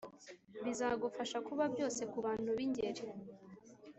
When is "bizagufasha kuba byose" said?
0.63-2.01